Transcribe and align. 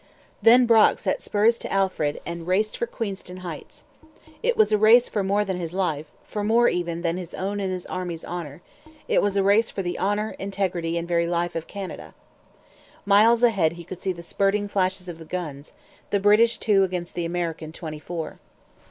Then 0.41 0.65
Brock 0.65 0.97
set 0.97 1.21
spurs 1.21 1.59
to 1.59 1.71
Alfred 1.71 2.21
and 2.25 2.47
raced 2.47 2.75
for 2.75 2.87
Queenston 2.87 3.41
Heights. 3.45 3.83
It 4.41 4.57
was 4.57 4.71
a 4.71 4.77
race 4.79 5.07
for 5.07 5.21
more 5.23 5.45
than 5.45 5.57
his 5.59 5.75
life, 5.75 6.07
for 6.23 6.43
more, 6.43 6.67
even, 6.67 7.03
than 7.03 7.17
his 7.17 7.35
own 7.35 7.59
and 7.59 7.71
his 7.71 7.85
army's 7.85 8.25
honour: 8.25 8.63
it 9.07 9.21
was 9.21 9.37
a 9.37 9.43
race 9.43 9.69
for 9.69 9.83
the 9.83 9.99
honour, 9.99 10.35
integrity, 10.39 10.97
and 10.97 11.07
very 11.07 11.27
life 11.27 11.55
of 11.55 11.67
Canada. 11.67 12.15
Miles 13.05 13.43
ahead 13.43 13.73
he 13.73 13.83
could 13.83 13.99
see 13.99 14.11
the 14.11 14.23
spurting 14.23 14.67
flashes 14.67 15.07
of 15.07 15.19
the 15.19 15.23
guns, 15.23 15.71
the 16.09 16.19
British 16.19 16.57
two 16.57 16.83
against 16.83 17.13
the 17.13 17.23
American 17.25 17.71
twenty 17.71 17.99
four. 17.99 18.39